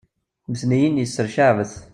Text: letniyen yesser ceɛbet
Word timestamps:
letniyen 0.49 0.97
yesser 1.01 1.27
ceɛbet 1.33 1.73